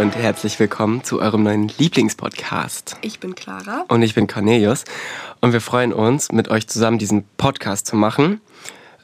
[0.00, 2.96] Und herzlich willkommen zu eurem neuen Lieblingspodcast.
[3.02, 3.84] Ich bin Clara.
[3.88, 4.86] Und ich bin Cornelius.
[5.42, 8.40] Und wir freuen uns, mit euch zusammen diesen Podcast zu machen.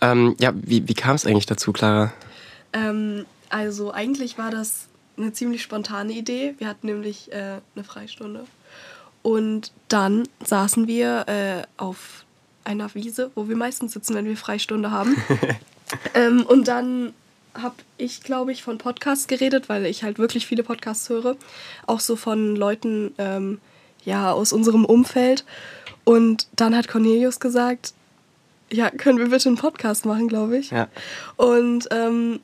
[0.01, 2.15] Ähm, ja, wie, wie kam es eigentlich dazu, Clara?
[2.73, 4.87] Ähm, also eigentlich war das
[5.19, 6.55] eine ziemlich spontane Idee.
[6.57, 8.47] Wir hatten nämlich äh, eine Freistunde.
[9.21, 12.25] Und dann saßen wir äh, auf
[12.65, 15.15] einer Wiese, wo wir meistens sitzen, wenn wir Freistunde haben.
[16.15, 17.13] ähm, und dann
[17.63, 21.37] habe ich, glaube ich, von Podcasts geredet, weil ich halt wirklich viele Podcasts höre.
[21.87, 23.61] Auch so von Leuten ähm,
[24.05, 25.45] ja, aus unserem Umfeld.
[26.05, 27.93] Und dann hat Cornelius gesagt,
[28.71, 30.71] ja, können wir bitte einen Podcast machen, glaube ich.
[30.71, 30.89] Ja.
[31.37, 32.41] Und ähm,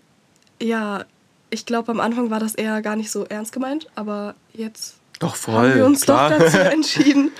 [0.60, 1.04] ja,
[1.50, 5.36] ich glaube, am Anfang war das eher gar nicht so ernst gemeint, aber jetzt Doch,
[5.36, 5.54] voll.
[5.54, 6.30] haben wir uns klar.
[6.30, 7.30] doch dazu entschieden.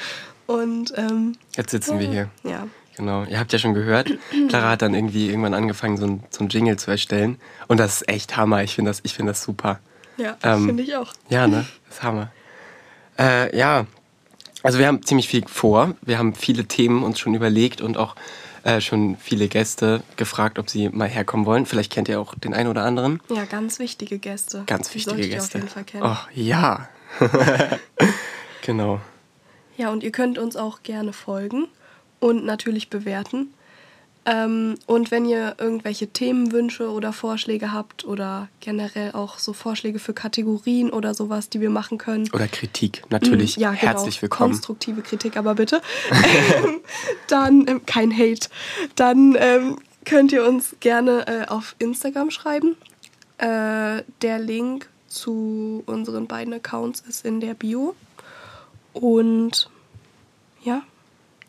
[0.47, 2.31] Und ähm, Jetzt sitzen wir hier.
[2.43, 3.25] ja, Genau.
[3.25, 4.11] Ihr habt ja schon gehört,
[4.49, 7.39] Clara hat dann irgendwie irgendwann angefangen, so ein, so ein Jingle zu erstellen.
[7.69, 8.63] Und das ist echt Hammer.
[8.63, 9.81] Ich finde das, ich find das super.
[10.19, 11.13] ja Ähm, finde ich auch.
[11.31, 11.67] Ja, ne?
[11.89, 12.31] Das ist Hammer.
[13.19, 13.87] Äh, ja,
[14.63, 15.95] also wir haben ziemlich viel vor.
[16.03, 18.15] Wir haben viele Themen uns schon überlegt und auch
[18.65, 21.67] äh, schon viele Gäste gefragt, ob sie mal herkommen wollen.
[21.67, 23.21] Vielleicht kennt ihr auch den einen oder anderen.
[23.29, 24.65] Ja, ganz wichtige Gäste.
[24.67, 25.59] Ganz Die wichtige solltet ihr Gäste.
[25.59, 26.05] auf jeden Fall kennen.
[26.05, 26.89] Oh, ja.
[28.63, 29.01] genau.
[29.77, 31.67] Ja, und ihr könnt uns auch gerne folgen
[32.23, 33.53] und natürlich bewerten.
[34.25, 40.15] Ähm, und wenn ihr irgendwelche Themenwünsche oder Vorschläge habt oder generell auch so Vorschläge für
[40.15, 43.57] Kategorien oder sowas, die wir machen können, Oder Kritik, natürlich.
[43.57, 43.83] Ja, genau.
[43.83, 44.53] Herzlich willkommen.
[44.53, 45.83] Konstruktive Kritik, aber bitte.
[47.27, 48.49] Dann, ähm, kein Hate.
[48.95, 52.77] Dann ähm, könnt ihr uns gerne äh, auf Instagram schreiben.
[53.39, 57.97] Äh, der Link zu unseren beiden Accounts ist in der Bio.
[58.93, 59.69] Und
[60.63, 60.83] ja.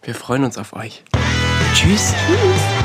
[0.04, 1.04] Wir freuen uns auf euch.
[1.74, 2.14] Tschüss.
[2.28, 2.83] Tschüss.